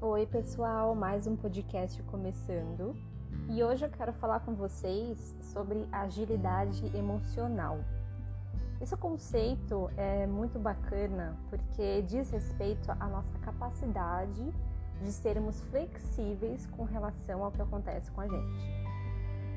Oi, 0.00 0.26
pessoal, 0.26 0.94
mais 0.94 1.26
um 1.26 1.36
podcast 1.36 2.02
começando. 2.04 2.96
E 3.48 3.62
hoje 3.62 3.84
eu 3.84 3.90
quero 3.90 4.12
falar 4.12 4.40
com 4.40 4.54
vocês 4.54 5.36
sobre 5.40 5.86
agilidade 5.92 6.84
emocional. 6.96 7.78
Esse 8.80 8.96
conceito 8.96 9.90
é 9.96 10.26
muito 10.26 10.58
bacana 10.58 11.36
porque 11.48 12.02
diz 12.02 12.30
respeito 12.30 12.90
à 12.90 13.06
nossa 13.06 13.38
capacidade 13.38 14.52
de 15.02 15.12
sermos 15.12 15.60
flexíveis 15.64 16.66
com 16.66 16.84
relação 16.84 17.44
ao 17.44 17.52
que 17.52 17.62
acontece 17.62 18.10
com 18.10 18.22
a 18.22 18.28
gente. 18.28 18.89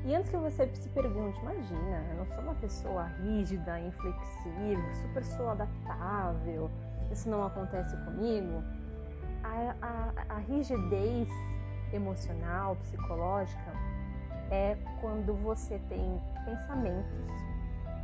E 0.04 0.14
antes 0.14 0.28
que 0.28 0.36
você 0.36 0.68
se 0.74 0.88
pergunte, 0.90 1.40
imagina, 1.40 2.04
eu 2.10 2.16
não 2.16 2.26
sou 2.26 2.44
uma 2.44 2.54
pessoa 2.56 3.04
rígida, 3.22 3.80
inflexível, 3.80 4.94
super 5.00 5.24
sou 5.24 5.48
adaptável, 5.48 6.70
isso 7.10 7.28
não 7.28 7.44
acontece 7.44 7.96
comigo. 8.04 8.62
A, 9.42 9.74
a, 9.80 10.34
a 10.34 10.38
rigidez 10.38 11.28
emocional, 11.90 12.76
psicológica, 12.76 13.72
é 14.50 14.76
quando 15.00 15.34
você 15.42 15.80
tem 15.88 16.20
pensamentos 16.44 17.32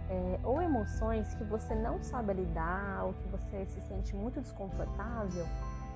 é, 0.08 0.40
ou 0.42 0.60
emoções 0.60 1.34
que 1.34 1.44
você 1.44 1.74
não 1.74 2.02
sabe 2.02 2.32
lidar 2.32 3.04
ou 3.04 3.12
que 3.12 3.28
você 3.28 3.66
se 3.66 3.80
sente 3.82 4.16
muito 4.16 4.40
desconfortável 4.40 5.46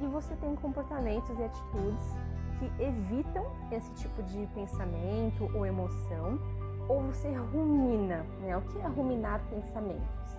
e 0.01 0.07
você 0.07 0.35
tem 0.37 0.55
comportamentos 0.57 1.37
e 1.39 1.45
atitudes 1.45 2.15
que 2.59 2.83
evitam 2.83 3.45
esse 3.71 3.91
tipo 3.93 4.23
de 4.23 4.47
pensamento 4.55 5.51
ou 5.55 5.67
emoção 5.67 6.39
ou 6.89 7.03
você 7.03 7.33
rumina, 7.33 8.25
né? 8.41 8.57
O 8.57 8.63
que 8.63 8.79
é 8.79 8.87
ruminar 8.87 9.41
pensamentos? 9.49 10.39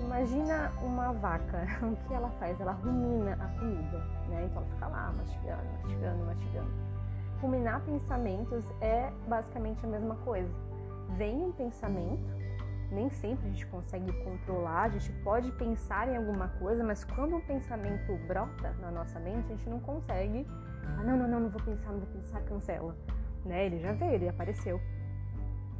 Imagina 0.00 0.70
uma 0.82 1.12
vaca, 1.12 1.66
o 1.82 1.96
que 2.08 2.14
ela 2.14 2.30
faz? 2.38 2.60
Ela 2.60 2.72
rumina 2.72 3.32
a 3.34 3.58
comida, 3.58 3.98
né? 4.28 4.44
Então 4.44 4.62
ela 4.62 4.72
fica 4.72 4.86
lá 4.88 5.12
mastigando, 5.12 5.64
mastigando, 5.82 6.24
mastigando. 6.24 6.70
Ruminar 7.40 7.80
pensamentos 7.82 8.64
é 8.80 9.12
basicamente 9.28 9.84
a 9.84 9.88
mesma 9.88 10.16
coisa. 10.16 10.50
Vem 11.16 11.44
um 11.44 11.52
pensamento, 11.52 12.24
nem 12.90 13.10
sempre 13.10 13.46
a 13.46 13.50
gente 13.50 13.66
consegue 13.66 14.12
controlar, 14.24 14.84
a 14.84 14.88
gente 14.88 15.12
pode 15.22 15.52
pensar 15.52 16.08
em 16.08 16.16
alguma 16.16 16.48
coisa, 16.48 16.82
mas 16.82 17.04
quando 17.04 17.36
um 17.36 17.40
pensamento 17.40 18.16
brota 18.26 18.74
na 18.80 18.90
nossa 18.90 19.20
mente, 19.20 19.52
a 19.52 19.56
gente 19.56 19.68
não 19.68 19.80
consegue. 19.80 20.46
Ah, 20.86 21.02
não, 21.02 21.16
não, 21.16 21.28
não, 21.28 21.40
não 21.40 21.50
vou 21.50 21.62
pensar, 21.62 21.90
não 21.90 22.00
vou 22.00 22.08
pensar, 22.08 22.40
cancela. 22.42 22.96
Né? 23.44 23.66
Ele 23.66 23.78
já 23.80 23.92
veio, 23.92 24.12
ele 24.12 24.28
apareceu. 24.28 24.80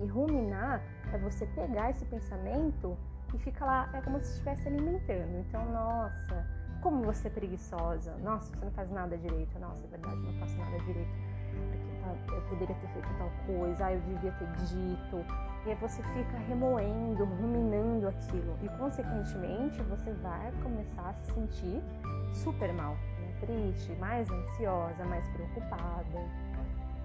E 0.00 0.06
ruminar 0.06 0.82
é 1.12 1.18
você 1.18 1.46
pegar 1.46 1.90
esse 1.90 2.04
pensamento 2.06 2.96
e 3.32 3.38
fica 3.38 3.64
lá, 3.64 3.88
é 3.92 4.00
como 4.00 4.20
se 4.20 4.32
estivesse 4.32 4.68
alimentando. 4.68 5.38
Então, 5.38 5.64
nossa, 5.72 6.46
como 6.84 7.02
você 7.02 7.28
é 7.28 7.30
preguiçosa. 7.30 8.14
Nossa, 8.18 8.54
você 8.54 8.64
não 8.64 8.72
faz 8.72 8.90
nada 8.90 9.16
direito. 9.16 9.58
Nossa, 9.58 9.82
é 9.84 9.88
verdade, 9.88 10.16
não 10.16 10.34
faço 10.34 10.56
nada 10.58 10.78
direito. 10.80 11.10
Porque 12.04 12.34
eu 12.34 12.42
poderia 12.42 12.76
ter 12.76 12.88
feito 12.88 13.08
tal 13.16 13.30
coisa, 13.46 13.86
ah, 13.86 13.92
eu 13.94 14.00
devia 14.02 14.32
ter 14.32 14.46
dito. 14.66 15.24
E 15.64 15.70
aí 15.70 15.74
você 15.76 16.02
fica 16.02 16.36
remoendo, 16.46 17.24
ruminando 17.24 18.08
aquilo. 18.08 18.58
E, 18.62 18.68
consequentemente, 18.78 19.80
você 19.84 20.12
vai 20.12 20.52
começar 20.62 21.08
a 21.08 21.14
se 21.14 21.32
sentir 21.32 21.82
super 22.34 22.72
mal. 22.74 22.96
Triste, 23.40 23.92
mais 23.98 24.30
ansiosa, 24.30 25.04
mais 25.04 25.26
preocupada. 25.28 26.20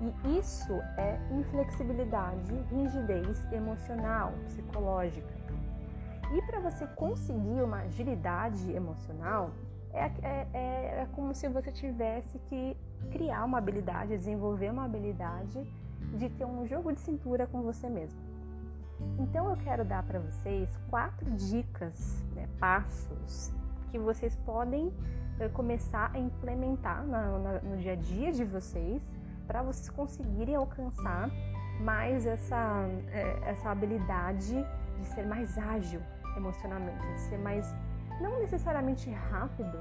E 0.01 0.39
isso 0.39 0.73
é 0.97 1.19
inflexibilidade, 1.31 2.53
rigidez 2.71 3.51
emocional, 3.51 4.33
psicológica. 4.45 5.33
E 6.31 6.41
para 6.43 6.59
você 6.59 6.85
conseguir 6.87 7.61
uma 7.61 7.79
agilidade 7.79 8.71
emocional, 8.71 9.51
é, 9.91 10.05
é, 10.21 10.47
é, 10.53 11.01
é, 11.01 11.07
como 11.13 11.33
se 11.33 11.47
você 11.49 11.71
tivesse 11.71 12.37
que 12.47 12.77
criar 13.11 13.43
uma 13.43 13.57
habilidade, 13.57 14.15
desenvolver 14.15 14.71
uma 14.71 14.85
habilidade 14.85 15.65
de 16.13 16.29
ter 16.29 16.45
um 16.45 16.65
jogo 16.65 16.93
de 16.93 16.99
cintura 16.99 17.47
com 17.47 17.61
você 17.61 17.89
mesmo. 17.89 18.19
Então 19.17 19.49
eu 19.49 19.57
quero 19.57 19.83
dar 19.83 20.03
para 20.03 20.19
vocês 20.19 20.69
quatro 20.89 21.29
dicas, 21.31 22.23
né, 22.35 22.47
passos 22.59 23.51
que 23.91 23.97
vocês 23.97 24.35
podem 24.45 24.93
começar 25.47 26.11
a 26.13 26.19
implementar 26.19 27.05
no 27.63 27.77
dia 27.77 27.93
a 27.93 27.95
dia 27.95 28.31
de 28.31 28.43
vocês 28.43 29.01
para 29.47 29.61
vocês 29.63 29.89
conseguirem 29.89 30.55
alcançar 30.55 31.29
mais 31.79 32.25
essa, 32.25 32.85
eh, 33.11 33.39
essa 33.45 33.69
habilidade 33.69 34.53
de 34.99 35.05
ser 35.07 35.25
mais 35.25 35.57
ágil 35.57 36.01
emocionalmente, 36.35 37.07
de 37.13 37.19
ser 37.19 37.37
mais, 37.37 37.73
não 38.19 38.39
necessariamente 38.39 39.09
rápido, 39.09 39.77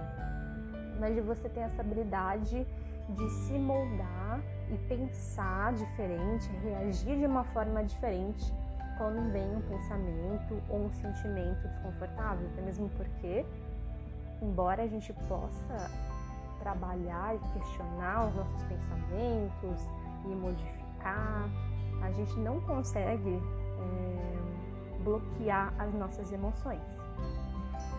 mas 1.01 1.15
de 1.15 1.21
você 1.21 1.49
ter 1.49 1.61
essa 1.61 1.83
habilidade 1.83 2.67
de 3.09 3.31
se 3.31 3.59
moldar 3.59 4.41
e 4.71 4.77
pensar 4.87 5.73
diferente, 5.73 6.49
reagir 6.63 7.19
de 7.19 7.27
uma 7.27 7.45
forma 7.45 7.83
diferente 7.83 8.53
quando 8.99 9.33
vem 9.33 9.57
um 9.57 9.63
pensamento 9.63 10.61
ou 10.69 10.87
um 10.87 10.93
sentimento 10.93 11.67
desconfortável, 11.69 12.49
até 12.53 12.61
mesmo 12.63 12.89
porque, 12.91 13.47
embora 14.43 14.83
a 14.83 14.87
gente 14.87 15.13
possa 15.29 15.91
trabalhar 16.59 17.35
e 17.35 17.39
questionar 17.59 18.29
os 18.29 18.35
nossos 18.35 18.63
pensamentos 18.65 19.89
e 20.25 20.29
modificar, 20.29 21.49
a 22.03 22.11
gente 22.13 22.39
não 22.39 22.61
consegue 22.61 23.41
é, 23.81 25.03
bloquear 25.03 25.73
as 25.79 25.93
nossas 25.95 26.33
emoções. 26.33 26.83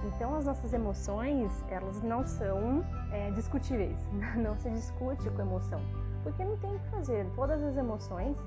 Então, 0.03 0.35
as 0.35 0.45
nossas 0.45 0.73
emoções, 0.73 1.51
elas 1.69 2.01
não 2.01 2.25
são 2.25 2.85
é, 3.11 3.31
discutíveis, 3.31 3.97
não 4.37 4.57
se 4.57 4.69
discute 4.69 5.29
com 5.29 5.41
emoção, 5.41 5.81
porque 6.23 6.43
não 6.43 6.57
tem 6.57 6.75
o 6.75 6.79
que 6.79 6.89
fazer. 6.89 7.25
Todas 7.35 7.61
as 7.63 7.75
emoções, 7.75 8.37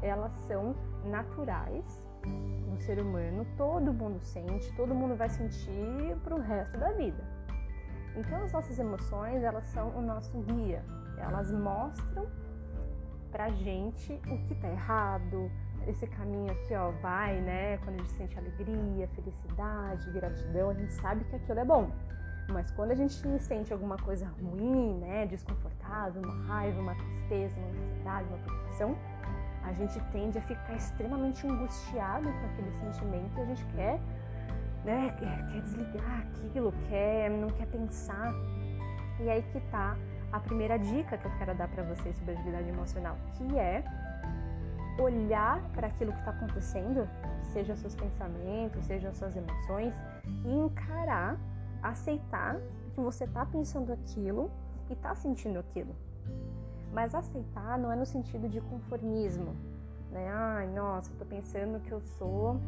elas 0.00 0.32
são 0.46 0.74
naturais 1.04 1.84
no 2.28 2.78
ser 2.78 2.98
humano, 2.98 3.46
todo 3.56 3.92
mundo 3.92 4.20
sente, 4.22 4.72
todo 4.76 4.94
mundo 4.94 5.16
vai 5.16 5.28
sentir 5.28 6.16
para 6.22 6.34
o 6.34 6.40
resto 6.40 6.78
da 6.78 6.92
vida. 6.92 7.22
Então, 8.16 8.44
as 8.44 8.52
nossas 8.52 8.78
emoções, 8.78 9.42
elas 9.42 9.66
são 9.66 9.90
o 9.96 10.00
nosso 10.00 10.38
guia, 10.40 10.84
elas 11.18 11.50
mostram 11.50 12.26
pra 13.30 13.50
gente 13.50 14.12
o 14.28 14.38
que 14.46 14.54
tá 14.54 14.68
errado, 14.68 15.50
esse 15.86 16.06
caminho 16.06 16.52
aqui, 16.52 16.74
ó, 16.74 16.90
vai, 17.02 17.40
né? 17.40 17.78
Quando 17.78 17.96
a 17.96 17.98
gente 17.98 18.12
sente 18.12 18.38
alegria, 18.38 19.08
felicidade, 19.08 20.10
gratidão, 20.12 20.70
a 20.70 20.74
gente 20.74 20.92
sabe 20.94 21.24
que 21.24 21.36
aquilo 21.36 21.58
é 21.58 21.64
bom. 21.64 21.90
Mas 22.50 22.70
quando 22.72 22.90
a 22.90 22.94
gente 22.94 23.14
sente 23.40 23.72
alguma 23.72 23.96
coisa 23.96 24.26
ruim, 24.40 24.98
né, 24.98 25.26
desconfortável, 25.26 26.22
uma 26.22 26.44
raiva, 26.44 26.80
uma 26.80 26.94
tristeza, 26.94 27.58
uma 27.58 27.68
ansiedade, 27.70 28.28
uma 28.28 28.38
preocupação, 28.38 28.96
a 29.64 29.72
gente 29.72 29.98
tende 30.12 30.38
a 30.38 30.42
ficar 30.42 30.74
extremamente 30.74 31.46
angustiado 31.46 32.24
com 32.24 32.46
aquele 32.46 32.72
sentimento 32.72 33.40
a 33.40 33.44
gente 33.44 33.64
quer, 33.74 34.00
né, 34.84 35.14
quer, 35.18 35.46
quer 35.52 35.62
desligar 35.62 36.20
aquilo, 36.20 36.72
quer, 36.88 37.30
não 37.30 37.48
quer 37.48 37.66
pensar. 37.66 38.32
E 39.20 39.30
aí 39.30 39.42
que 39.52 39.60
tá 39.70 39.96
a 40.30 40.40
primeira 40.40 40.78
dica 40.78 41.16
que 41.16 41.24
eu 41.26 41.30
quero 41.38 41.54
dar 41.54 41.68
para 41.68 41.82
vocês 41.84 42.16
sobre 42.16 42.32
agilidade 42.32 42.68
emocional, 42.68 43.16
que 43.34 43.58
é 43.58 43.84
olhar 44.98 45.60
para 45.72 45.86
aquilo 45.86 46.12
que 46.12 46.18
está 46.18 46.30
acontecendo, 46.30 47.08
seja 47.52 47.74
seus 47.76 47.94
pensamentos, 47.94 48.84
sejam 48.84 49.12
suas 49.14 49.34
emoções, 49.36 49.94
e 50.44 50.52
encarar, 50.52 51.38
aceitar 51.82 52.56
que 52.94 53.00
você 53.00 53.24
está 53.24 53.44
pensando 53.46 53.92
aquilo 53.92 54.50
e 54.88 54.92
está 54.92 55.14
sentindo 55.14 55.58
aquilo. 55.58 55.94
Mas 56.94 57.12
aceitar 57.12 57.76
não 57.76 57.90
é 57.90 57.96
no 57.96 58.06
sentido 58.06 58.48
de 58.48 58.60
conformismo, 58.60 59.56
né? 60.12 60.30
Ai, 60.32 60.68
nossa, 60.68 61.10
eu 61.10 61.18
tô 61.18 61.24
pensando 61.24 61.80
que 61.80 61.90
eu 61.90 62.00
sou 62.00 62.60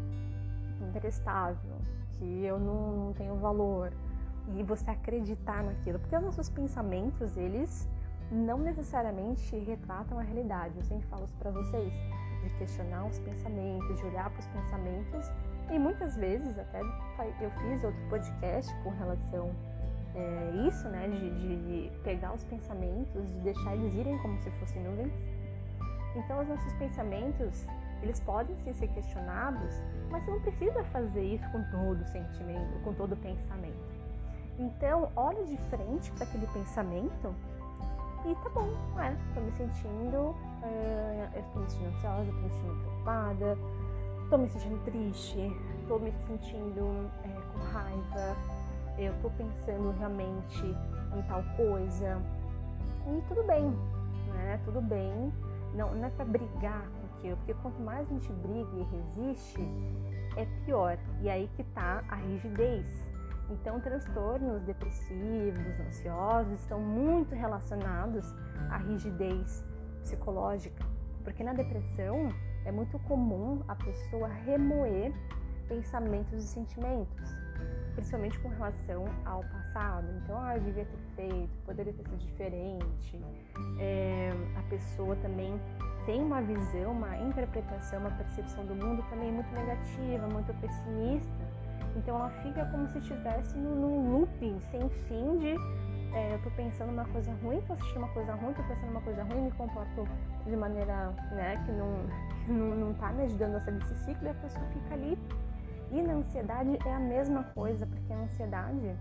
imprestável, 0.89 1.77
que 2.15 2.45
eu 2.45 2.59
não, 2.59 3.07
não 3.07 3.13
tenho 3.13 3.37
valor. 3.37 3.93
E 4.57 4.65
você 4.65 4.91
acreditar 4.91 5.63
naquilo, 5.63 6.01
porque 6.01 6.17
os 6.17 6.23
nossos 6.23 6.49
pensamentos, 6.49 7.37
eles 7.37 7.89
não 8.31 8.59
necessariamente 8.59 9.57
retratam 9.61 10.19
a 10.19 10.23
realidade. 10.23 10.77
Eu 10.77 10.85
sempre 10.85 11.07
falo 11.07 11.25
isso 11.25 11.37
para 11.37 11.53
vocês, 11.53 11.93
de 12.43 12.51
questionar 12.59 13.07
os 13.07 13.21
pensamentos, 13.21 13.97
de 13.97 14.07
olhar 14.07 14.29
para 14.31 14.41
os 14.41 14.47
pensamentos. 14.49 15.31
E 15.71 15.79
muitas 15.79 16.17
vezes, 16.17 16.59
até 16.59 16.81
eu 16.81 17.51
fiz 17.63 17.85
outro 17.85 18.09
podcast 18.09 18.75
com 18.83 18.91
relação 18.91 19.55
é, 20.17 20.67
isso, 20.67 20.89
né, 20.89 21.07
de, 21.09 21.31
de, 21.31 21.93
pegar 22.03 22.33
os 22.33 22.43
pensamentos, 22.45 23.31
de 23.31 23.39
deixar 23.41 23.75
eles 23.75 23.95
irem 23.95 24.17
como 24.19 24.41
se 24.41 24.51
fossem 24.53 24.83
nuvens. 24.83 25.13
Então, 26.17 26.41
os 26.41 26.49
nossos 26.49 26.73
pensamentos, 26.75 27.67
eles 28.03 28.19
podem 28.21 28.57
sim 28.65 28.73
ser 28.73 28.89
questionados, 28.89 29.75
mas 30.11 30.25
você 30.25 30.31
não 30.31 30.41
precisa 30.41 30.83
fazer 30.85 31.23
isso 31.23 31.49
com 31.51 31.63
todo 31.71 32.03
sentimento, 32.07 32.83
com 32.83 32.95
todo 32.95 33.15
pensamento. 33.17 33.77
Então, 34.59 35.11
olha 35.15 35.45
de 35.45 35.59
frente 35.69 36.11
para 36.13 36.25
aquele 36.25 36.47
pensamento 36.47 37.35
e 38.25 38.35
tá 38.37 38.49
bom, 38.49 38.69
é, 38.99 39.15
tô 39.35 39.41
me 39.41 39.53
sentindo, 39.53 40.35
é, 40.63 41.29
eu 41.35 41.43
tô 41.53 41.61
me 41.61 41.71
sentindo 41.71 41.89
ansiosa, 41.95 42.33
tô 42.33 42.39
me 42.39 42.51
sentindo 42.51 42.81
preocupada, 42.81 43.59
tô 44.31 44.39
me 44.39 44.49
sentindo 44.49 44.85
triste, 44.85 45.57
tô 45.87 45.99
me 45.99 46.13
sentindo 46.27 47.11
é, 47.23 47.29
com 47.53 47.59
raiva, 47.71 48.37
eu 48.99 49.15
tô 49.21 49.31
pensando 49.31 49.91
realmente 49.99 50.65
em 51.17 51.23
tal 51.29 51.43
coisa. 51.57 52.21
E 53.07 53.23
tudo 53.29 53.43
bem, 53.45 53.71
né? 54.33 54.61
Tudo 54.65 54.81
bem. 54.81 55.33
Não, 55.75 55.95
não 55.95 56.07
é 56.07 56.11
para 56.11 56.25
brigar 56.25 56.89
com 56.89 57.19
aquilo, 57.19 57.37
porque 57.39 57.55
quanto 57.55 57.81
mais 57.81 58.09
a 58.09 58.15
gente 58.15 58.33
briga 58.33 58.71
e 58.75 58.83
resiste, 58.97 59.61
é 60.37 60.47
pior. 60.65 60.99
E 61.21 61.29
aí 61.29 61.49
que 61.57 61.65
tá 61.65 62.03
a 62.09 62.17
rigidez. 62.17 63.07
Então, 63.49 63.81
transtornos 63.81 64.63
depressivos, 64.63 65.81
ansiosos 65.87 66.61
estão 66.61 66.81
muito 66.81 67.35
relacionados 67.35 68.35
à 68.71 68.79
rigidez 68.79 69.65
psicológica, 70.01 70.85
porque 71.23 71.45
na 71.45 71.53
depressão 71.53 72.29
é 72.65 72.73
muito 72.73 72.99
comum 73.01 73.63
a 73.69 73.77
pessoa 73.77 74.27
remoer 74.27 75.13
pensamentos 75.69 76.45
e 76.45 76.47
sentimentos, 76.47 77.25
principalmente 77.97 78.39
com 78.39 78.49
relação 78.49 79.07
ao 79.25 79.41
passado. 79.41 80.07
Então, 80.23 80.39
ah, 80.39 80.57
eu 80.57 80.63
devia 80.63 80.85
ter 80.85 80.99
feito, 81.17 81.51
poderia 81.65 81.93
ter 81.93 82.05
sido 82.05 82.19
diferente. 82.19 83.21
É, 83.81 84.31
a 84.57 84.63
pessoa 84.69 85.17
também 85.17 85.59
tem 86.05 86.23
uma 86.23 86.41
visão, 86.43 86.93
uma 86.93 87.17
interpretação, 87.17 88.01
uma 88.01 88.11
percepção 88.11 88.65
do 88.67 88.75
mundo 88.75 89.03
também 89.11 89.33
muito 89.33 89.51
negativa, 89.53 90.29
muito 90.29 90.55
pessimista. 90.61 91.29
Então, 91.97 92.17
ela 92.17 92.31
fica 92.43 92.67
como 92.67 92.87
se 92.89 92.99
estivesse 92.99 93.57
num 93.57 94.13
looping 94.13 94.61
sem 94.71 94.89
fim 95.09 95.39
de 95.39 95.57
é, 96.13 96.33
eu 96.33 96.39
tô 96.43 96.51
pensando 96.53 96.91
uma 96.91 97.05
coisa 97.05 97.31
ruim, 97.43 97.61
tô 97.67 97.73
assistindo 97.75 97.99
uma 97.99 98.09
coisa 98.09 98.33
ruim, 98.35 98.53
tô 98.55 98.63
pensando 98.63 98.91
uma 98.91 99.01
coisa 99.03 99.23
ruim, 99.25 99.43
me 99.43 99.51
comporto 99.51 100.09
de 100.47 100.57
maneira 100.57 101.13
né, 101.33 101.63
que 101.67 101.73
não, 101.73 102.07
não, 102.49 102.77
não 102.77 102.95
tá 102.95 103.13
me 103.13 103.25
ajudando 103.25 103.57
a 103.57 103.61
sair 103.61 103.75
desse 103.75 103.95
ciclo 104.05 104.27
e 104.27 104.31
a 104.31 104.35
pessoa 104.35 104.65
fica 104.73 104.95
ali 104.95 105.19
e 105.91 106.03
na 106.03 106.15
ansiedade 106.15 106.79
é 106.85 106.95
a 106.95 107.01
mesma 107.01 107.45
coisa, 107.45 107.87
porque 107.87 108.13
a 108.13 108.19
ansiedade, 108.19 108.97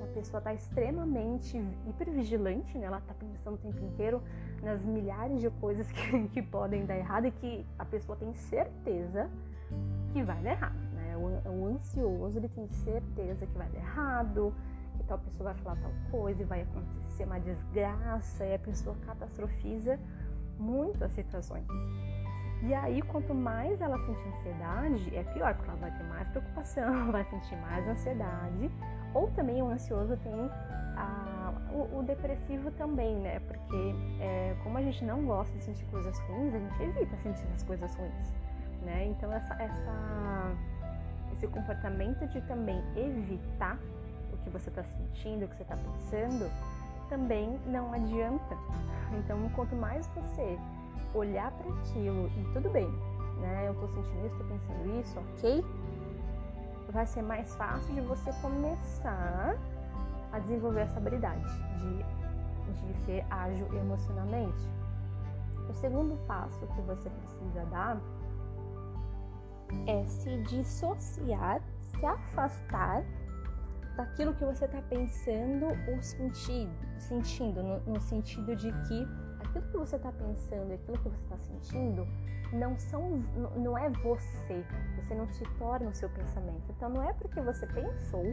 a 0.00 0.06
pessoa 0.14 0.38
está 0.38 0.54
extremamente 0.54 1.56
hipervigilante, 1.86 2.76
né? 2.78 2.86
ela 2.86 2.98
está 2.98 3.12
pensando 3.14 3.54
o 3.54 3.58
tempo 3.58 3.84
inteiro 3.84 4.22
nas 4.62 4.84
milhares 4.84 5.40
de 5.40 5.50
coisas 5.50 5.90
que, 5.92 6.28
que 6.28 6.42
podem 6.42 6.86
dar 6.86 6.96
errado 6.96 7.26
e 7.26 7.30
que 7.30 7.66
a 7.78 7.84
pessoa 7.84 8.16
tem 8.16 8.32
certeza 8.32 9.30
que 10.12 10.22
vai 10.22 10.42
dar 10.42 10.52
errado. 10.52 10.78
Né? 10.94 11.16
O, 11.16 11.50
o 11.50 11.66
ansioso 11.66 12.38
ele 12.38 12.48
tem 12.48 12.66
certeza 12.68 13.46
que 13.46 13.56
vai 13.56 13.68
dar 13.68 13.78
errado, 13.78 14.54
que 14.96 15.04
tal 15.04 15.18
pessoa 15.18 15.52
vai 15.52 15.62
falar 15.62 15.76
tal 15.76 15.92
coisa 16.10 16.42
e 16.42 16.44
vai 16.44 16.62
acontecer 16.62 17.24
uma 17.24 17.38
desgraça, 17.38 18.44
e 18.46 18.54
a 18.54 18.58
pessoa 18.58 18.96
catastrofiza 19.04 19.98
muito 20.58 21.02
as 21.04 21.12
situações. 21.12 21.66
E 22.62 22.74
aí, 22.74 23.00
quanto 23.02 23.34
mais 23.34 23.80
ela 23.80 23.98
sentir 24.04 24.28
ansiedade, 24.28 25.16
é 25.16 25.22
pior, 25.24 25.54
porque 25.54 25.70
ela 25.70 25.80
vai 25.80 25.90
ter 25.90 26.04
mais 26.04 26.28
preocupação, 26.28 27.08
vai 27.10 27.24
sentir 27.24 27.56
mais 27.56 27.88
ansiedade. 27.88 28.70
Ou 29.14 29.30
também 29.30 29.62
o 29.62 29.68
ansioso 29.68 30.16
tem 30.18 30.50
a, 30.96 31.52
o, 31.72 31.98
o, 31.98 32.02
depressivo 32.02 32.70
também, 32.72 33.16
né? 33.16 33.40
Porque 33.40 33.94
é, 34.20 34.54
como 34.62 34.76
a 34.76 34.82
gente 34.82 35.02
não 35.04 35.24
gosta 35.24 35.56
de 35.56 35.64
sentir 35.64 35.84
coisas 35.86 36.18
ruins, 36.20 36.54
a 36.54 36.58
gente 36.58 36.82
evita 36.82 37.16
sentir 37.22 37.46
as 37.54 37.62
coisas 37.62 37.94
ruins, 37.94 38.32
né? 38.82 39.06
Então, 39.06 39.32
essa, 39.32 39.54
essa, 39.54 40.52
esse 41.32 41.46
comportamento 41.48 42.26
de 42.28 42.42
também 42.42 42.82
evitar 42.94 43.78
o 44.32 44.36
que 44.44 44.50
você 44.50 44.68
está 44.68 44.84
sentindo, 44.84 45.46
o 45.46 45.48
que 45.48 45.56
você 45.56 45.62
está 45.62 45.76
pensando, 45.76 46.50
também 47.08 47.58
não 47.66 47.92
adianta. 47.94 48.56
Então, 49.18 49.48
quanto 49.56 49.74
mais 49.74 50.06
você 50.08 50.58
olhar 51.14 51.50
para 51.52 51.72
aquilo 51.74 52.28
e 52.28 52.52
tudo 52.52 52.70
bem, 52.70 52.88
né? 53.40 53.68
Eu 53.68 53.74
tô 53.74 53.88
sentindo 53.88 54.26
isso, 54.26 54.36
tô 54.36 54.44
pensando 54.44 55.00
isso, 55.00 55.18
ok? 55.18 55.64
Vai 56.90 57.06
ser 57.06 57.22
mais 57.22 57.54
fácil 57.54 57.94
de 57.94 58.00
você 58.00 58.32
começar 58.40 59.56
a 60.32 60.38
desenvolver 60.38 60.80
essa 60.80 60.98
habilidade 60.98 61.44
de, 61.78 62.86
de 62.86 62.94
ser 63.04 63.24
ágil 63.30 63.66
emocionalmente. 63.74 64.68
O 65.68 65.72
segundo 65.74 66.16
passo 66.26 66.66
que 66.66 66.80
você 66.82 67.08
precisa 67.08 67.64
dar 67.66 68.00
é 69.86 70.04
se 70.04 70.42
dissociar, 70.42 71.62
se 71.78 72.04
afastar 72.04 73.04
daquilo 73.96 74.34
que 74.34 74.44
você 74.44 74.64
está 74.64 74.80
pensando 74.82 75.66
ou 75.88 76.02
sentindo, 76.02 76.72
sentindo 76.98 77.62
no, 77.62 77.80
no 77.80 78.00
sentido 78.00 78.56
de 78.56 78.72
que 78.88 79.06
aquilo 79.50 79.70
que 79.70 79.76
você 79.76 79.96
está 79.96 80.12
pensando 80.12 80.70
e 80.70 80.74
aquilo 80.74 80.98
que 80.98 81.08
você 81.08 81.22
está 81.22 81.38
sentindo 81.38 82.06
não 82.52 82.78
são, 82.78 83.22
não 83.56 83.76
é 83.76 83.88
você. 83.90 84.64
Você 84.96 85.14
não 85.14 85.26
se 85.28 85.44
torna 85.58 85.90
o 85.90 85.94
seu 85.94 86.08
pensamento. 86.08 86.62
Então 86.70 86.88
não 86.88 87.02
é 87.02 87.12
porque 87.12 87.40
você 87.40 87.66
pensou 87.66 88.24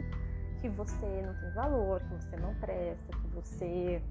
que 0.60 0.68
você 0.68 1.22
não 1.24 1.34
tem 1.34 1.50
valor, 1.52 2.00
que 2.00 2.14
você 2.14 2.36
não 2.36 2.54
presta, 2.54 3.16
que 3.16 3.28
você 3.28 4.02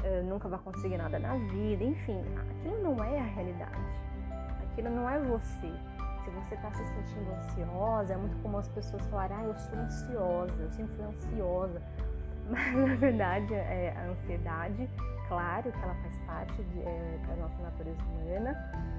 uh, 0.00 0.24
nunca 0.24 0.48
vai 0.48 0.58
conseguir 0.58 0.96
nada 0.96 1.18
na 1.18 1.36
vida. 1.36 1.84
Enfim, 1.84 2.20
aquilo 2.36 2.82
não 2.82 3.04
é 3.04 3.20
a 3.20 3.24
realidade. 3.24 4.04
Aquilo 4.70 4.90
não 4.90 5.08
é 5.08 5.20
você. 5.20 5.72
Se 6.24 6.30
você 6.30 6.54
está 6.54 6.72
se 6.72 6.82
sentindo 6.84 7.30
ansiosa, 7.32 8.14
é 8.14 8.16
muito 8.16 8.36
comum 8.38 8.56
as 8.56 8.68
pessoas 8.68 9.06
falarem, 9.06 9.36
ah, 9.36 9.44
eu 9.44 9.54
sou 9.54 9.78
ansiosa, 9.78 10.54
eu 10.58 10.70
sempre 10.70 10.96
fui 10.96 11.04
ansiosa. 11.04 11.82
Mas 12.48 12.74
na 12.74 12.94
verdade, 12.96 13.54
é, 13.54 13.94
a 13.96 14.10
ansiedade 14.10 14.88
Claro 15.28 15.72
que 15.72 15.78
ela 15.78 15.94
faz 15.94 16.18
parte 16.26 16.62
de, 16.62 16.80
é, 16.80 17.18
da 17.26 17.36
nossa 17.36 17.62
natureza 17.62 18.02
humana, 18.02 18.54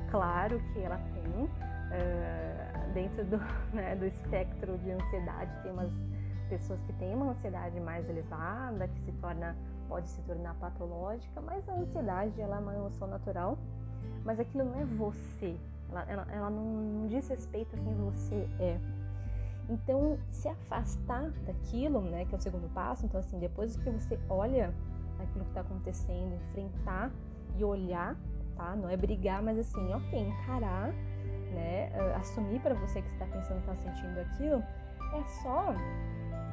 claro 0.10 0.60
que 0.74 0.80
ela 0.80 0.98
tem, 0.98 1.50
é, 1.92 2.90
dentro 2.94 3.24
do, 3.26 3.38
né, 3.74 3.96
do 3.96 4.06
espectro 4.06 4.78
de 4.80 4.92
ansiedade, 4.92 5.52
tem 5.62 5.72
umas 5.72 5.92
pessoas 6.50 6.82
que 6.82 6.94
têm 6.94 7.14
uma 7.14 7.32
ansiedade 7.32 7.80
mais 7.80 8.10
elevada, 8.10 8.88
que 8.88 9.00
se 9.02 9.12
torna, 9.14 9.56
pode 9.88 10.10
se 10.10 10.22
tornar 10.24 10.56
patológica, 10.56 11.40
mas 11.42 11.68
a 11.70 11.74
ansiedade 11.74 12.42
ela 12.42 12.58
é 12.58 12.60
uma 12.60 12.74
emoção 12.74 13.08
natural, 13.08 13.58
mas 14.24 14.40
aquilo 14.40 14.66
não 14.66 14.82
é 14.82 14.86
você, 14.86 15.56
ela, 15.92 16.06
ela, 16.10 16.28
ela 16.32 16.50
não, 16.50 16.64
não 16.64 17.08
diz 17.08 17.28
respeito 17.28 17.76
a 17.76 17.80
quem 17.80 17.94
você 17.94 18.48
é. 18.60 18.80
Então, 19.70 20.18
se 20.30 20.48
afastar 20.48 21.32
daquilo, 21.46 22.02
né, 22.02 22.26
que 22.26 22.36
é 22.36 22.38
o 22.38 22.42
segundo 22.42 22.72
passo, 22.74 23.06
então 23.06 23.20
assim, 23.20 23.40
depois 23.40 23.76
que 23.76 23.90
você 23.90 24.20
olha 24.30 24.74
aquilo 25.20 25.44
que 25.46 25.52
está 25.52 25.62
acontecendo, 25.62 26.36
enfrentar 26.50 27.12
e 27.58 27.64
olhar, 27.64 28.16
tá? 28.56 28.76
Não 28.76 28.90
é 28.90 28.96
brigar, 28.96 29.42
mas 29.42 29.58
assim, 29.58 29.94
ok, 29.94 30.20
encarar, 30.20 30.90
né? 31.54 31.90
Assumir 32.16 32.60
para 32.60 32.76
você 32.76 33.02
que 33.02 33.08
está 33.10 33.26
pensando, 33.26 33.60
está 33.60 33.76
sentindo 33.76 34.20
aquilo, 34.20 34.64
é 35.14 35.24
só 35.42 35.74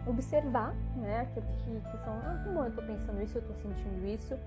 observar, 0.07 0.75
né? 0.97 1.21
Aquilo 1.21 1.47
que, 1.59 1.91
que 1.91 2.05
são, 2.05 2.15
ah, 2.15 2.45
bom, 2.47 2.63
eu 2.63 2.69
estou 2.69 2.85
pensando 2.85 3.23
isso, 3.23 3.39
eu 3.39 3.43
estou 3.43 3.57
sentindo 3.57 4.07
isso, 4.07 4.39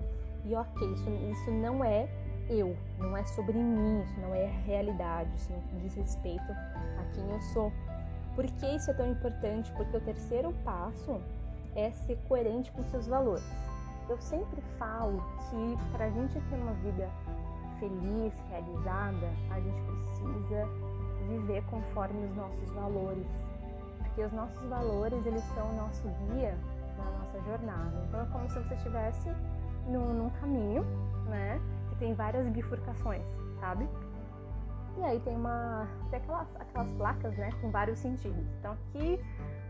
e 0.44 0.54
ok, 0.54 0.92
isso, 0.92 1.10
isso 1.10 1.50
não 1.50 1.84
é 1.84 2.08
eu, 2.48 2.76
não 2.98 3.16
é 3.16 3.24
sobre 3.24 3.58
mim, 3.58 4.02
isso 4.02 4.20
não 4.20 4.34
é 4.34 4.46
realidade, 4.64 5.30
isso 5.36 5.52
não 5.52 5.80
diz 5.80 5.94
respeito 5.94 6.52
a 6.52 7.04
quem 7.12 7.28
eu 7.30 7.40
sou. 7.40 7.72
Por 8.36 8.44
que 8.44 8.66
isso 8.66 8.90
é 8.90 8.94
tão 8.94 9.10
importante? 9.10 9.72
Porque 9.72 9.96
o 9.96 10.00
terceiro 10.00 10.52
passo 10.62 11.18
é 11.74 11.90
ser 11.90 12.18
coerente 12.28 12.70
com 12.70 12.82
seus 12.84 13.06
valores. 13.06 13.44
Eu 14.08 14.18
sempre 14.20 14.60
falo 14.78 15.22
que 15.48 15.90
para 15.90 16.04
a 16.04 16.10
gente 16.10 16.34
ter 16.34 16.54
uma 16.56 16.74
vida 16.74 17.10
feliz, 17.80 18.34
realizada, 18.50 19.26
a 19.50 19.58
gente 19.58 19.80
precisa 19.82 20.68
viver 21.28 21.64
conforme 21.64 22.26
os 22.26 22.36
nossos 22.36 22.70
valores, 22.72 23.26
porque 23.98 24.22
os 24.22 24.32
nossos 24.32 24.62
valores 24.68 25.26
eles 25.26 25.42
são 25.54 25.70
o 25.70 25.76
nosso 25.76 26.08
guia 26.28 26.56
na 26.98 27.04
nossa 27.18 27.40
jornada. 27.40 28.04
Então 28.06 28.20
é 28.20 28.26
como 28.26 28.48
se 28.50 28.58
você 28.60 28.74
estivesse 28.74 29.28
num, 29.86 30.12
num 30.12 30.30
caminho, 30.40 30.84
né, 31.26 31.60
que 31.88 31.96
tem 31.96 32.14
várias 32.14 32.46
bifurcações, 32.48 33.26
sabe? 33.60 33.88
E 34.98 35.04
aí 35.04 35.20
tem 35.20 35.36
uma 35.36 35.86
tem 36.10 36.18
aquelas, 36.18 36.48
aquelas 36.56 36.92
placas, 36.92 37.36
né, 37.36 37.50
com 37.60 37.70
vários 37.70 37.98
sentidos. 37.98 38.46
Então 38.58 38.72
aqui 38.72 39.20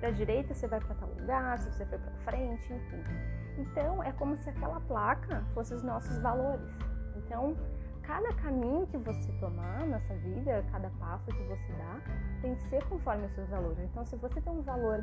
para 0.00 0.10
direita 0.10 0.54
você 0.54 0.66
vai 0.68 0.80
para 0.80 0.94
tal 0.94 1.08
lugar, 1.08 1.58
se 1.58 1.72
você 1.72 1.86
for 1.86 1.98
para 1.98 2.12
frente, 2.24 2.72
enfim. 2.72 3.02
Então, 3.58 4.02
é 4.02 4.12
como 4.12 4.36
se 4.36 4.50
aquela 4.50 4.80
placa 4.80 5.42
fosse 5.54 5.74
os 5.74 5.82
nossos 5.82 6.18
valores. 6.18 6.68
Então, 7.16 7.56
cada 8.06 8.32
caminho 8.34 8.86
que 8.86 8.96
você 8.98 9.32
tomar 9.40 9.86
nessa 9.86 10.14
vida, 10.14 10.64
cada 10.70 10.88
passo 10.90 11.26
que 11.26 11.42
você 11.44 11.72
dá, 11.72 12.00
tem 12.40 12.54
que 12.54 12.62
ser 12.62 12.84
conforme 12.84 13.26
os 13.26 13.32
seus 13.32 13.48
valores. 13.48 13.78
Então, 13.80 14.04
se 14.04 14.16
você 14.16 14.40
tem 14.40 14.52
um 14.52 14.62
valor 14.62 15.02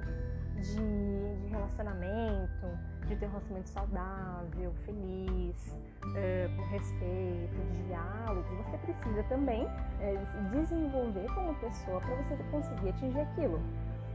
de, 0.56 1.42
de 1.42 1.48
relacionamento, 1.50 2.68
de 3.06 3.16
ter 3.18 3.26
um 3.26 3.30
relacionamento 3.30 3.70
saudável, 3.70 4.74
feliz, 4.86 5.78
é, 6.16 6.50
com 6.56 6.64
respeito, 6.70 7.56
diálogo, 7.88 8.48
você 8.64 8.78
precisa 8.78 9.24
também 9.24 9.68
é, 10.00 10.16
desenvolver 10.52 11.28
como 11.36 11.54
pessoa 11.56 12.00
para 12.00 12.16
você 12.16 12.44
conseguir 12.52 12.90
atingir 12.90 13.20
aquilo. 13.20 13.62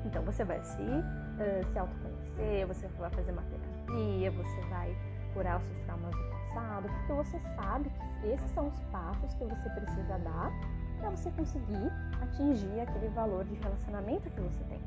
Então, 0.04 0.22
você 0.22 0.44
vai 0.44 0.62
se, 0.62 0.80
uh, 0.80 1.70
se 1.70 1.78
autoconhecer, 1.78 2.66
você 2.66 2.86
vai 2.98 3.10
fazer 3.10 3.32
uma 3.32 3.42
terapia, 3.42 4.30
você 4.30 4.60
vai 4.70 4.96
curar 5.34 5.58
os 5.58 5.64
seus 5.64 5.78
traumas 5.80 6.14
do 6.14 6.30
passado, 6.30 6.88
porque 6.88 7.12
você 7.12 7.38
sabe 7.56 7.90
que 7.90 8.26
esses 8.28 8.50
são 8.50 8.68
os 8.68 8.80
passos 8.92 9.34
que 9.34 9.44
você 9.44 9.70
precisa 9.70 10.18
dar 10.18 10.52
para 10.98 11.10
você 11.10 11.30
conseguir 11.30 11.92
atingir 12.20 12.80
aquele 12.80 13.08
valor 13.08 13.44
de 13.44 13.54
relacionamento 13.54 14.28
que 14.30 14.40
você 14.40 14.64
tem. 14.64 14.80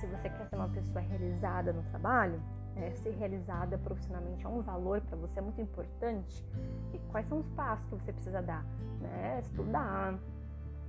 se 0.00 0.06
você 0.06 0.28
quer 0.28 0.48
ser 0.48 0.56
uma 0.56 0.68
pessoa 0.68 1.00
realizada 1.00 1.72
no 1.72 1.82
trabalho, 1.84 2.40
é, 2.74 2.90
ser 3.02 3.10
realizada 3.10 3.78
profissionalmente 3.78 4.44
é 4.44 4.48
um 4.48 4.60
valor 4.62 5.00
para 5.02 5.16
você, 5.16 5.38
é 5.38 5.42
muito 5.42 5.60
importante. 5.60 6.44
E 6.92 6.98
quais 7.10 7.26
são 7.28 7.38
os 7.38 7.48
passos 7.50 7.84
que 7.86 7.94
você 7.94 8.12
precisa 8.12 8.42
dar? 8.42 8.64
Né? 9.00 9.40
Estudar, 9.40 10.18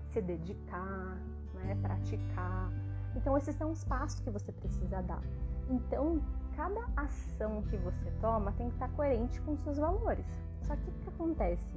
se 0.09 0.21
dedicar, 0.21 1.17
né? 1.53 1.77
praticar. 1.81 2.71
Então, 3.15 3.37
esses 3.37 3.55
são 3.55 3.71
os 3.71 3.83
passos 3.83 4.19
que 4.21 4.29
você 4.29 4.51
precisa 4.51 5.01
dar. 5.01 5.21
Então, 5.69 6.21
cada 6.55 6.81
ação 6.95 7.61
que 7.63 7.77
você 7.77 8.11
toma 8.21 8.51
tem 8.53 8.69
que 8.69 8.75
estar 8.75 8.89
coerente 8.89 9.39
com 9.41 9.55
seus 9.57 9.77
valores. 9.77 10.25
Só 10.63 10.75
que 10.75 10.89
o 10.89 10.93
que 10.93 11.09
acontece? 11.09 11.67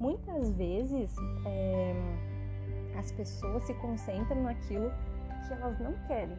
Muitas 0.00 0.52
vezes 0.52 1.14
é, 1.44 1.94
as 2.98 3.10
pessoas 3.12 3.62
se 3.64 3.74
concentram 3.74 4.42
naquilo 4.42 4.90
que 5.46 5.52
elas 5.52 5.78
não 5.80 5.92
querem, 6.06 6.36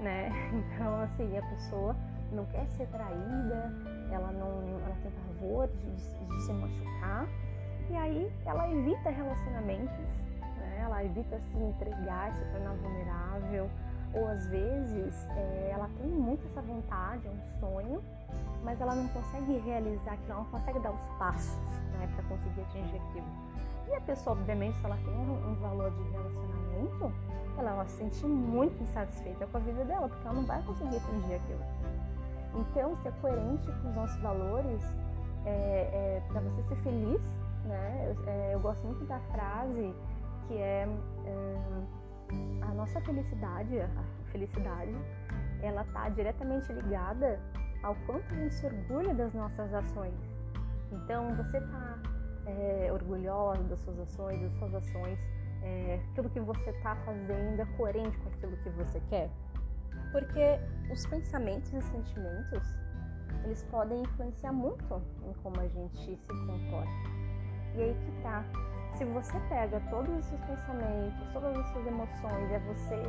né? 0.00 0.30
Então, 0.74 1.00
assim, 1.02 1.36
a 1.36 1.42
pessoa 1.42 1.96
não 2.32 2.44
quer 2.46 2.66
ser 2.70 2.86
traída, 2.88 3.72
ela 4.10 4.30
não 4.32 4.60
ela 4.84 4.96
tem 5.02 5.10
pavor 5.10 5.68
de, 5.68 5.96
de 5.96 6.42
se 6.42 6.52
machucar, 6.52 7.26
e 7.90 7.96
aí 7.96 8.32
ela 8.46 8.70
evita 8.70 9.10
relacionamentos, 9.10 9.98
né? 10.58 10.78
Ela 10.80 11.04
evita 11.04 11.40
se 11.40 11.56
entregar, 11.56 12.32
se 12.36 12.44
tornar 12.52 12.74
vulnerável, 12.74 13.68
ou 14.14 14.26
às 14.28 14.46
vezes 14.46 15.14
é, 15.36 15.70
ela 15.72 15.88
tem 15.98 16.08
muito 16.08 16.46
essa 16.46 16.62
vontade, 16.62 17.26
é 17.26 17.30
um 17.30 17.60
sonho, 17.60 18.02
mas 18.62 18.80
ela 18.80 18.94
não 18.94 19.08
consegue 19.08 19.58
realizar 19.58 20.12
aquilo, 20.12 20.32
ela 20.32 20.40
não 20.40 20.50
consegue 20.50 20.78
dar 20.80 20.90
os 20.90 21.08
passos 21.18 21.58
né, 21.92 22.08
para 22.14 22.24
conseguir 22.24 22.60
atingir 22.62 22.96
aquilo. 22.96 23.26
E 23.88 23.94
a 23.94 24.00
pessoa, 24.00 24.36
obviamente, 24.36 24.76
se 24.78 24.84
ela 24.84 24.96
tem 24.96 25.14
um, 25.14 25.50
um 25.50 25.54
valor 25.56 25.90
de 25.90 26.02
relacionamento, 26.10 27.12
ela 27.58 27.74
vai 27.74 27.88
se 27.88 27.96
sentir 27.96 28.26
muito 28.26 28.82
insatisfeita 28.82 29.46
com 29.46 29.56
a 29.56 29.60
vida 29.60 29.84
dela, 29.84 30.08
porque 30.08 30.26
ela 30.26 30.36
não 30.36 30.46
vai 30.46 30.62
conseguir 30.62 30.96
atingir 30.96 31.34
aquilo. 31.34 31.64
Então, 32.54 32.96
ser 33.02 33.12
coerente 33.20 33.66
com 33.66 33.88
os 33.88 33.94
nossos 33.94 34.20
valores 34.20 34.82
é, 35.44 36.20
é 36.20 36.22
para 36.28 36.40
você 36.40 36.62
ser 36.68 36.76
feliz, 36.82 37.22
né? 37.64 38.14
Eu, 38.16 38.28
é, 38.28 38.54
eu, 38.54 38.60
gosto 38.60 38.84
muito 38.86 39.04
da 39.04 39.18
frase 39.32 39.94
que 40.46 40.54
é, 40.54 40.88
é 41.24 41.56
a 42.62 42.74
nossa 42.74 43.00
felicidade, 43.00 43.80
a 43.80 44.30
felicidade, 44.30 44.94
ela 45.62 45.82
está 45.82 46.08
diretamente 46.08 46.72
ligada 46.72 47.38
ao 47.82 47.94
quanto 48.06 48.32
a 48.32 48.36
gente 48.36 48.54
se 48.54 48.66
orgulha 48.66 49.14
das 49.14 49.32
nossas 49.34 49.72
ações. 49.72 50.14
Então, 50.92 51.28
você 51.36 51.58
está 51.58 51.98
é, 52.46 52.90
orgulhosa 52.92 53.62
das 53.64 53.78
suas 53.80 53.98
ações, 54.00 54.40
das 54.40 54.52
suas 54.58 54.74
ações, 54.74 55.18
é, 55.62 56.00
aquilo 56.10 56.30
que 56.30 56.40
você 56.40 56.70
está 56.70 56.96
fazendo 56.96 57.60
é 57.60 57.66
coerente 57.76 58.16
com 58.18 58.28
aquilo 58.30 58.56
que 58.58 58.70
você 58.70 59.00
quer? 59.08 59.30
Porque 60.12 60.58
os 60.90 61.06
pensamentos 61.06 61.72
e 61.72 61.80
sentimentos, 61.82 62.62
eles 63.44 63.62
podem 63.64 64.02
influenciar 64.02 64.52
muito 64.52 65.02
em 65.24 65.32
como 65.42 65.60
a 65.60 65.68
gente 65.68 66.16
se 66.16 66.28
comporta. 66.28 66.90
E 67.76 67.82
aí 67.82 67.94
que 67.94 68.22
tá. 68.22 68.44
Se 69.00 69.06
você 69.06 69.40
pega 69.48 69.80
todos 69.88 70.14
os 70.14 70.26
seus 70.26 70.40
pensamentos, 70.42 71.32
todas 71.32 71.56
as 71.56 71.66
suas 71.70 71.86
emoções, 71.86 72.50
e 72.50 72.58
você 72.58 73.02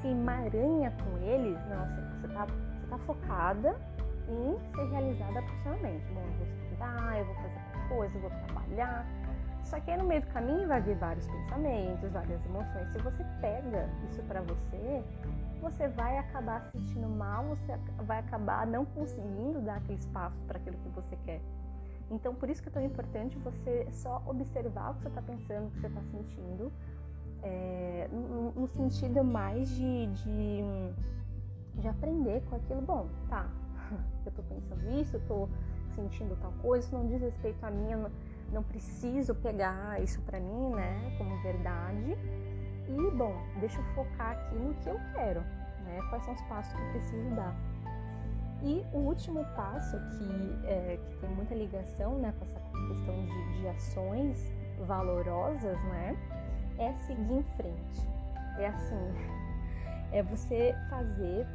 se 0.00 0.08
emaranha 0.08 0.90
com 0.90 1.18
eles, 1.18 1.58
não, 1.68 1.84
você 2.18 2.26
está 2.28 2.46
você 2.46 2.86
tá 2.88 2.98
focada 3.00 3.76
em 4.26 4.58
ser 4.74 4.90
realizada 4.90 5.42
profissionalmente. 5.42 6.06
Bom, 6.14 6.22
eu 6.22 6.32
vou 6.38 6.46
estudar, 6.46 7.18
eu 7.18 7.26
vou 7.26 7.34
fazer 7.34 7.88
coisa, 7.90 8.16
eu 8.16 8.20
vou 8.22 8.30
trabalhar. 8.30 9.06
Só 9.62 9.78
que 9.80 9.90
aí 9.90 9.98
no 9.98 10.04
meio 10.04 10.22
do 10.22 10.28
caminho 10.28 10.66
vai 10.66 10.80
vir 10.80 10.96
vários 10.96 11.26
pensamentos, 11.26 12.10
várias 12.10 12.42
emoções. 12.46 12.88
Se 12.92 12.98
você 13.00 13.22
pega 13.42 13.86
isso 14.08 14.22
para 14.22 14.40
você, 14.40 15.04
você 15.60 15.88
vai 15.88 16.16
acabar 16.16 16.62
se 16.62 16.70
sentindo 16.70 17.06
mal, 17.06 17.44
você 17.44 17.78
vai 18.04 18.20
acabar 18.20 18.66
não 18.66 18.86
conseguindo 18.86 19.60
dar 19.60 19.76
aquele 19.76 19.98
espaço 19.98 20.40
para 20.46 20.56
aquilo 20.56 20.78
que 20.78 20.88
você 20.88 21.18
quer. 21.26 21.42
Então, 22.10 22.34
por 22.34 22.48
isso 22.50 22.62
que 22.62 22.68
é 22.68 22.72
tão 22.72 22.84
importante 22.84 23.36
você 23.38 23.86
só 23.90 24.22
observar 24.26 24.90
o 24.90 24.94
que 24.94 25.02
você 25.02 25.08
está 25.08 25.22
pensando, 25.22 25.66
o 25.66 25.70
que 25.70 25.80
você 25.80 25.86
está 25.86 26.02
sentindo, 26.02 26.72
é, 27.42 28.08
no, 28.56 28.66
sentido 28.68 29.24
mais 29.24 29.68
de, 29.68 30.06
de, 30.06 30.62
de, 31.80 31.88
aprender 31.88 32.42
com 32.48 32.56
aquilo. 32.56 32.82
Bom, 32.82 33.08
tá, 33.28 33.48
eu 34.24 34.30
estou 34.30 34.44
pensando 34.44 35.00
isso, 35.00 35.16
eu 35.16 35.20
estou 35.20 35.48
sentindo 35.94 36.36
tal 36.40 36.52
coisa, 36.62 36.86
isso 36.86 36.96
não 36.96 37.06
diz 37.06 37.20
respeito 37.20 37.64
a 37.64 37.70
mim, 37.70 37.90
não, 37.90 38.10
não 38.52 38.62
preciso 38.62 39.34
pegar 39.34 40.02
isso 40.02 40.20
para 40.22 40.40
mim, 40.40 40.74
né, 40.74 41.14
como 41.18 41.40
verdade 41.42 42.16
e, 42.88 43.10
bom, 43.12 43.34
deixa 43.60 43.78
eu 43.78 43.84
focar 43.94 44.32
aqui 44.32 44.54
no 44.56 44.74
que 44.74 44.88
eu 44.88 45.00
quero, 45.14 45.40
né? 45.84 45.98
Quais 46.10 46.24
são 46.24 46.34
os 46.34 46.42
passos 46.42 46.72
que 46.74 46.80
eu 46.80 46.90
preciso 46.90 47.30
dar. 47.34 47.54
E 48.64 48.84
o 48.92 48.98
último 48.98 49.44
passo, 49.54 49.98
que, 49.98 50.66
é, 50.66 50.98
que 51.06 51.16
tem 51.18 51.30
muita 51.30 51.54
ligação 51.54 52.18
né, 52.18 52.32
com 52.38 52.44
essa 52.44 52.58
questão 52.88 53.14
de, 53.26 53.60
de 53.60 53.68
ações 53.68 54.52
valorosas, 54.86 55.78
né? 55.84 56.16
É 56.78 56.92
seguir 56.94 57.34
em 57.34 57.42
frente. 57.56 58.08
É 58.58 58.68
assim, 58.68 59.14
é 60.12 60.22
você 60.22 60.74
fazer, 60.88 61.46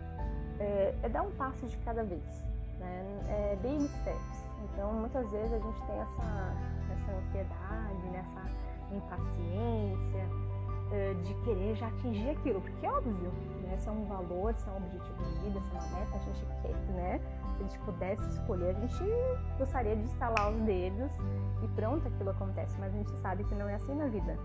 é, 0.60 0.96
é 1.02 1.10
dar 1.10 1.24
um 1.24 1.32
passo 1.32 1.66
de 1.66 1.78
cada 1.78 2.04
vez, 2.04 2.46
né? 2.80 3.04
É 3.28 3.56
baby 3.56 3.88
steps. 3.88 4.46
Então, 4.66 4.94
muitas 4.94 5.30
vezes 5.32 5.52
a 5.54 5.60
gente 5.60 5.82
tem 5.88 6.00
essa, 6.00 6.54
essa 6.94 7.12
ansiedade, 7.12 8.10
né? 8.12 8.24
impaciência, 8.92 10.18
eh, 10.18 10.59
de 11.24 11.34
querer 11.44 11.76
já 11.76 11.88
atingir 11.88 12.30
aquilo, 12.32 12.62
porque 12.62 12.86
é 12.86 12.92
óbvio, 12.92 13.32
né? 13.64 13.78
Se 13.78 13.88
é 13.88 13.92
um 13.92 14.06
valor, 14.06 14.54
se 14.56 14.68
é 14.68 14.72
um 14.72 14.78
objetivo 14.78 15.24
de 15.24 15.40
vida, 15.40 15.62
se 15.62 15.70
é 15.70 15.80
uma 15.80 16.00
meta, 16.00 16.16
a 16.16 16.20
gente 16.20 16.46
quer, 16.62 16.76
né? 16.94 17.22
Se 17.48 17.56
a 17.56 17.64
gente 17.64 17.80
pudesse 17.80 18.30
escolher, 18.30 18.76
a 18.76 18.80
gente 18.80 19.04
gostaria 19.58 19.96
de 19.96 20.04
instalar 20.04 20.52
os 20.52 20.60
dedos 20.62 21.12
e 21.64 21.68
pronto, 21.70 22.08
aquilo 22.08 22.30
acontece, 22.32 22.76
mas 22.80 22.94
a 22.94 22.98
gente 22.98 23.12
sabe 23.18 23.44
que 23.44 23.56
não 23.56 23.70
é 23.70 23.76
assim 23.76 23.94
na 23.94 24.08
vida. 24.08 24.38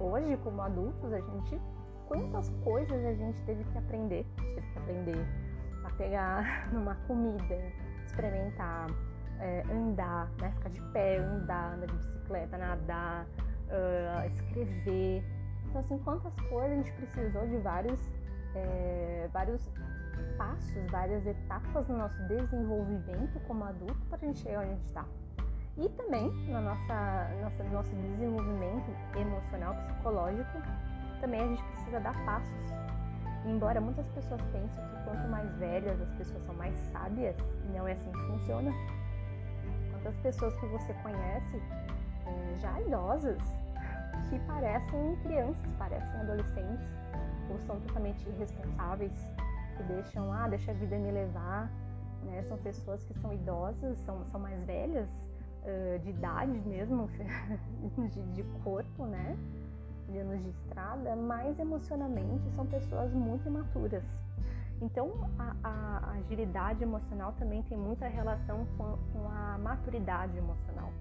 Hoje, 0.00 0.36
como 0.38 0.62
adultos, 0.62 1.12
a 1.12 1.20
gente 1.20 1.60
quantas 2.06 2.48
coisas 2.62 3.04
a 3.04 3.14
gente 3.14 3.40
teve 3.42 3.64
que 3.64 3.78
aprender, 3.78 4.26
teve 4.36 4.66
que 4.72 4.78
aprender 4.78 5.26
a 5.84 5.90
pegar 5.90 6.68
numa 6.72 6.94
comida, 7.06 7.72
experimentar, 8.06 8.86
é, 9.40 9.62
andar, 9.70 10.30
né? 10.40 10.50
ficar 10.56 10.70
de 10.70 10.80
pé, 10.92 11.18
andar, 11.18 11.74
andar 11.74 11.86
de 11.86 11.94
bicicleta, 11.94 12.56
nadar, 12.56 13.26
uh, 13.68 14.26
escrever, 14.28 15.24
então, 15.74 15.80
assim, 15.80 15.98
quantas 16.04 16.32
coisas 16.48 16.70
a 16.70 16.74
gente 16.76 16.92
precisou 16.92 17.48
de 17.48 17.56
vários, 17.56 18.00
é, 18.54 19.28
vários 19.32 19.68
passos, 20.38 20.86
várias 20.88 21.26
etapas 21.26 21.88
no 21.88 21.98
nosso 21.98 22.16
desenvolvimento 22.28 23.40
como 23.48 23.64
adulto 23.64 23.98
para 24.08 24.18
a 24.18 24.20
gente 24.20 24.38
chegar 24.38 24.60
onde 24.60 24.68
a 24.68 24.74
gente 24.74 24.84
está. 24.84 25.04
E 25.76 25.88
também 25.88 26.30
no 26.46 26.60
nossa, 26.60 27.28
nossa, 27.42 27.64
nosso 27.64 27.90
desenvolvimento 27.96 28.88
emocional, 29.16 29.74
psicológico, 29.74 30.62
também 31.20 31.40
a 31.40 31.46
gente 31.48 31.64
precisa 31.64 31.98
dar 31.98 32.24
passos. 32.24 32.72
Embora 33.44 33.80
muitas 33.80 34.08
pessoas 34.10 34.40
pensem 34.52 34.84
que 34.84 35.04
quanto 35.04 35.28
mais 35.28 35.52
velhas 35.56 36.00
as 36.00 36.10
pessoas 36.12 36.44
são 36.44 36.54
mais 36.54 36.78
sábias, 36.92 37.36
não 37.74 37.88
é 37.88 37.94
assim 37.94 38.12
que 38.12 38.26
funciona. 38.28 38.70
Quantas 39.90 40.16
pessoas 40.18 40.54
que 40.54 40.66
você 40.66 40.94
conhece, 41.02 41.60
é, 42.26 42.58
já 42.60 42.80
idosas, 42.80 43.63
que 44.30 44.38
parecem 44.40 45.16
crianças, 45.22 45.72
parecem 45.78 46.20
adolescentes, 46.20 46.96
ou 47.50 47.58
são 47.66 47.80
totalmente 47.80 48.26
irresponsáveis, 48.28 49.12
que 49.76 49.82
deixam, 49.84 50.32
ah, 50.32 50.48
deixa 50.48 50.70
a 50.70 50.74
vida 50.74 50.96
me 50.96 51.10
levar, 51.10 51.70
né? 52.22 52.42
São 52.44 52.56
pessoas 52.58 53.02
que 53.04 53.14
são 53.14 53.32
idosas, 53.32 53.98
são, 53.98 54.24
são 54.26 54.40
mais 54.40 54.64
velhas, 54.64 55.08
uh, 55.64 55.98
de 56.00 56.10
idade 56.10 56.58
mesmo, 56.66 57.08
de, 58.10 58.22
de 58.32 58.42
corpo, 58.62 59.06
né? 59.06 59.36
De 60.08 60.18
anos 60.18 60.42
de 60.42 60.50
estrada, 60.50 61.16
mas 61.16 61.58
emocionalmente 61.58 62.50
são 62.54 62.66
pessoas 62.66 63.12
muito 63.12 63.46
imaturas. 63.48 64.04
Então, 64.80 65.12
a, 65.38 65.54
a, 65.62 66.10
agilidade 66.18 66.82
emocional 66.82 67.32
também 67.38 67.62
tem 67.62 67.78
muita 67.78 68.06
relação 68.06 68.66
com, 68.76 68.98
com 69.12 69.28
a 69.30 69.56
maturidade 69.58 70.36
emocional. 70.36 70.92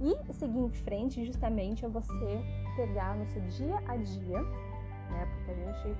E 0.00 0.32
seguir 0.32 0.58
em 0.58 0.70
frente 0.70 1.24
justamente 1.26 1.84
é 1.84 1.88
você 1.88 2.42
pegar 2.74 3.16
no 3.16 3.26
seu 3.26 3.42
dia 3.42 3.76
a 3.86 3.96
dia, 3.96 4.40
né? 4.40 5.28
Porque 5.34 5.50
a 5.50 5.54
gente 5.54 5.96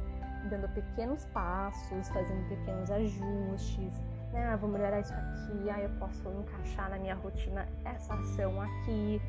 dando 0.49 0.69
pequenos 0.73 1.27
passos, 1.27 2.09
fazendo 2.09 2.49
pequenos 2.49 2.91
ajustes, 2.91 4.01
né? 4.33 4.51
Ah, 4.53 4.57
vou 4.57 4.71
melhorar 4.71 5.01
isso 5.01 5.13
aqui, 5.13 5.69
ah, 5.71 5.81
eu 5.81 5.91
posso 5.99 6.29
encaixar 6.31 6.89
na 6.89 6.99
minha 6.99 7.15
rotina 7.15 7.69
essa 7.85 8.15
ação 8.15 8.61
aqui, 8.61 9.21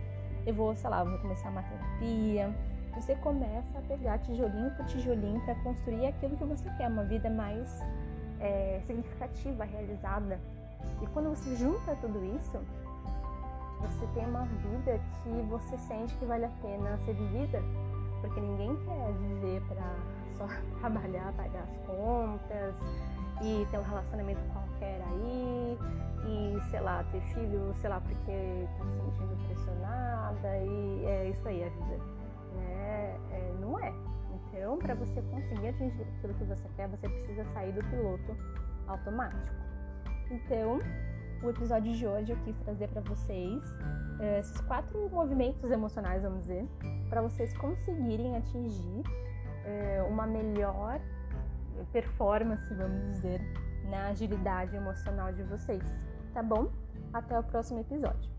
eu 0.45 0.53
vou, 0.53 0.75
sei 0.75 0.89
lá, 0.89 1.03
vou 1.03 1.19
começar 1.19 1.49
uma 1.49 1.63
terapia. 1.63 2.55
Você 2.95 3.15
começa 3.15 3.77
a 3.77 3.81
pegar 3.81 4.17
tijolinho 4.19 4.71
por 4.71 4.85
tijolinho 4.85 5.39
para 5.41 5.55
construir 5.55 6.07
aquilo 6.07 6.35
que 6.37 6.43
você 6.43 6.69
quer, 6.77 6.87
uma 6.87 7.03
vida 7.03 7.29
mais 7.29 7.79
é, 8.39 8.81
significativa, 8.85 9.63
realizada. 9.63 10.39
E 11.01 11.07
quando 11.07 11.29
você 11.29 11.55
junta 11.55 11.95
tudo 11.95 12.23
isso, 12.35 12.59
você 13.81 14.07
tem 14.13 14.25
uma 14.25 14.45
vida 14.45 15.00
que 15.23 15.29
você 15.50 15.77
sente 15.77 16.15
que 16.15 16.25
vale 16.25 16.45
a 16.45 16.51
pena 16.61 16.97
ser 17.00 17.13
vivida, 17.13 17.61
porque 18.21 18.39
ninguém 18.39 18.75
quer 18.77 19.13
viver 19.13 19.61
para 19.67 19.95
só 20.38 20.47
trabalhar, 20.79 21.33
pagar 21.33 21.63
as 21.63 21.77
contas 21.85 22.75
e 23.41 23.65
ter 23.71 23.77
um 23.79 23.83
relacionamento 23.83 24.41
qualquer 24.53 25.01
aí 25.01 25.77
e, 26.25 26.69
sei 26.69 26.79
lá, 26.79 27.03
ter 27.11 27.21
filho, 27.33 27.73
sei 27.75 27.89
lá, 27.89 28.00
porque 28.00 28.67
tá 28.77 28.85
se 28.85 28.97
sentindo 28.97 29.47
pressionada 29.47 30.57
e 30.57 31.05
é 31.05 31.29
isso 31.29 31.47
aí 31.47 31.63
a 31.63 31.69
vida, 31.69 31.97
né? 32.53 33.19
É, 33.31 33.53
não 33.59 33.79
é. 33.79 33.91
Então, 34.53 34.77
para 34.77 34.93
você 34.93 35.21
conseguir 35.21 35.69
atingir 35.69 36.01
aquilo 36.01 36.33
que 36.33 36.43
você 36.43 36.67
quer, 36.75 36.88
você 36.88 37.07
precisa 37.07 37.43
sair 37.53 37.71
do 37.71 37.83
piloto 37.85 38.35
automático. 38.88 39.55
Então, 40.29 40.79
o 41.43 41.50
episódio 41.50 41.93
de 41.93 42.05
hoje 42.05 42.31
eu 42.31 42.38
quis 42.43 42.55
trazer 42.60 42.88
para 42.89 43.01
vocês 43.01 43.63
é, 44.19 44.39
esses 44.39 44.60
quatro 44.62 45.10
movimentos 45.10 45.69
emocionais, 45.71 46.21
vamos 46.21 46.41
dizer, 46.41 46.67
para 47.10 47.21
vocês 47.21 47.55
conseguirem 47.57 48.38
atingir 48.38 49.03
é, 49.65 50.03
uma 50.03 50.27
melhor 50.27 51.00
performance, 51.91 52.74
vamos 52.74 53.01
dizer, 53.13 53.41
na 53.89 54.07
agilidade 54.07 54.75
emocional 54.75 55.33
de 55.33 55.43
vocês. 55.43 55.83
Tá 56.33 56.43
bom? 56.43 56.69
Até 57.13 57.38
o 57.38 57.43
próximo 57.43 57.79
episódio. 57.79 58.29